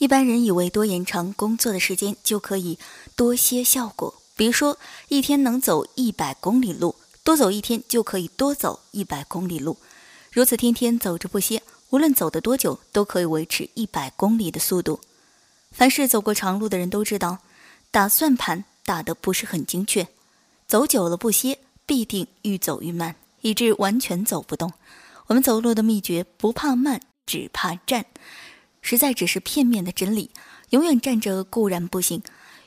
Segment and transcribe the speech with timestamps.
[0.00, 2.78] 一般人以为多延长工作的时间就可以
[3.14, 4.78] 多些效果，比如说
[5.08, 9.76] 一天能走一百公里路，多走一天就可以多走一百公里路。
[10.32, 15.00] 如此天天走着不歇，无论走得多久，都可以维持一百公里的速度。
[15.70, 17.40] 凡是走过长路的人都知道，
[17.90, 20.08] 打算盘打得不是很精确，
[20.66, 24.72] 走久了不歇，必定愈走愈慢，以致完全走不动。
[25.26, 28.06] 我们走路的秘诀不怕慢，只怕站。
[28.82, 30.30] 实在只是片面的真理，
[30.70, 32.22] 永远站着固然不行，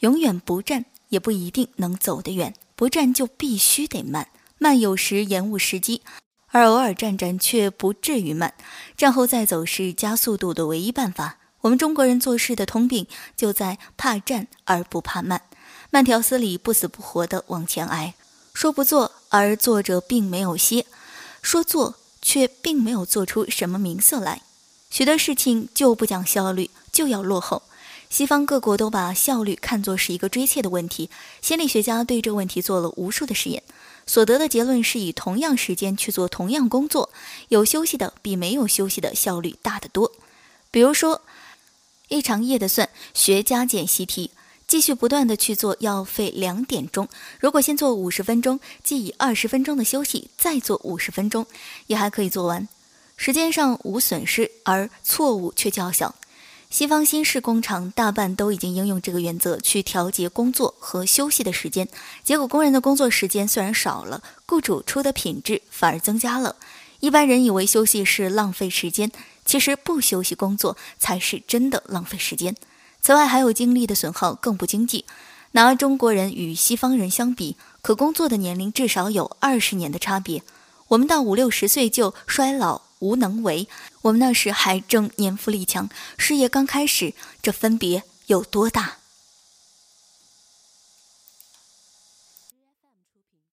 [0.00, 2.54] 永远不站也不一定能走得远。
[2.74, 6.02] 不站就必须得慢，慢有时延误时机，
[6.48, 8.52] 而偶尔站站却不至于慢。
[8.96, 11.38] 站后再走是加速度的唯一办法。
[11.62, 15.40] 我们中国人做事的通病就在怕站而不怕慢，
[15.90, 18.14] 慢条斯理、不死不活地往前挨。
[18.52, 20.86] 说不做而做着并没有歇，
[21.42, 24.42] 说做却并没有做出什么名色来。
[24.90, 27.62] 许多事情就不讲效率，就要落后。
[28.08, 31.10] 西方各国都把效率看作是一个追切的问题。
[31.42, 33.62] 心理学家对这问题做了无数的实验，
[34.06, 37.10] 所得的结论是以同样时间去做同样工作，
[37.48, 40.12] 有休息的比没有休息的效率大得多。
[40.70, 41.22] 比如说，
[42.08, 44.30] 一长夜的算，学加减习题，
[44.68, 47.08] 继续不断的去做，要费两点钟。
[47.40, 51.44] 如果先做五十分钟，即以二十分钟的休息，再做五十分钟，
[51.88, 52.68] 也还可以做完。
[53.16, 56.14] 时间上无损失，而错误却较小。
[56.68, 61.88] 西方新式工厂大半都已经应用这个原则去调节工作和休息的时间，
[62.24, 66.56] 结果工人的工作时间虽然少了，雇主出的品质反而增加了。
[67.00, 69.12] 一般人以为休息是浪费时间，
[69.44, 72.54] 其实不休息工作才是真的浪费时间。
[73.00, 75.04] 此外，还有精力的损耗更不经济。
[75.52, 80.42] 拿中国人与西方人相比，可工作的年龄至少有二十年的差别。
[80.88, 82.85] 我们到五六十岁就衰老。
[83.00, 83.68] 无能为，
[84.02, 88.98] 我们那时还正年富力强，事业刚开始，这分别有多大？